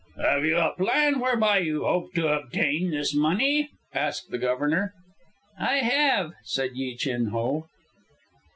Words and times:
"Have 0.19 0.43
you 0.45 0.57
a 0.57 0.71
plan 0.73 1.19
whereby 1.19 1.59
you 1.59 1.83
hope 1.83 2.15
to 2.15 2.27
obtain 2.27 2.89
this 2.89 3.13
money?" 3.13 3.69
asked 3.93 4.31
the 4.31 4.39
Governor. 4.39 4.95
"I 5.59 5.75
have," 5.75 6.31
said 6.43 6.71
Yi 6.73 6.95
Chin 6.97 7.25
Ho. 7.27 7.67